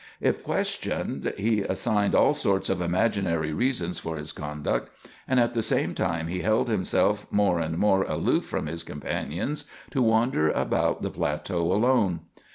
If 0.19 0.41
questioned, 0.43 1.31
he 1.37 1.61
assigned 1.61 2.15
all 2.15 2.33
sorts 2.33 2.71
of 2.71 2.81
imaginary 2.81 3.53
reasons 3.53 3.99
for 3.99 4.17
his 4.17 4.31
conduct, 4.31 4.89
and 5.27 5.39
at 5.39 5.53
the 5.53 5.61
same 5.61 5.93
time 5.93 6.25
he 6.25 6.41
held 6.41 6.69
himself 6.69 7.27
more 7.31 7.59
and 7.59 7.77
more 7.77 8.01
aloof 8.05 8.45
from 8.45 8.65
his 8.65 8.81
companions, 8.83 9.65
to 9.91 10.01
wander 10.01 10.49
about 10.49 11.03
the 11.03 11.11
plateau 11.11 11.71
alone. 11.71 12.21